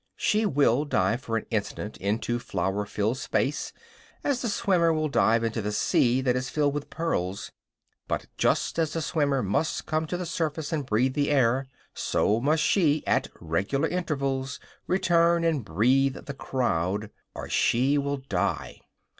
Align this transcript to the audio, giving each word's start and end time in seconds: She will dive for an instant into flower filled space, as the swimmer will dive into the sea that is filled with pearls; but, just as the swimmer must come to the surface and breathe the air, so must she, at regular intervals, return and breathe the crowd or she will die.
She 0.17 0.47
will 0.47 0.83
dive 0.85 1.21
for 1.21 1.37
an 1.37 1.45
instant 1.51 1.95
into 1.97 2.39
flower 2.39 2.87
filled 2.87 3.17
space, 3.19 3.71
as 4.23 4.41
the 4.41 4.49
swimmer 4.49 4.91
will 4.91 5.09
dive 5.09 5.43
into 5.43 5.61
the 5.61 5.71
sea 5.71 6.21
that 6.21 6.35
is 6.35 6.49
filled 6.49 6.73
with 6.73 6.89
pearls; 6.89 7.51
but, 8.07 8.25
just 8.35 8.79
as 8.79 8.93
the 8.93 9.01
swimmer 9.03 9.43
must 9.43 9.85
come 9.85 10.07
to 10.07 10.17
the 10.17 10.25
surface 10.25 10.73
and 10.73 10.87
breathe 10.87 11.13
the 11.13 11.29
air, 11.29 11.67
so 11.93 12.39
must 12.41 12.63
she, 12.63 13.05
at 13.05 13.27
regular 13.39 13.87
intervals, 13.89 14.59
return 14.87 15.43
and 15.43 15.63
breathe 15.63 16.15
the 16.25 16.33
crowd 16.33 17.11
or 17.35 17.47
she 17.47 17.95
will 17.99 18.17
die. 18.17 18.79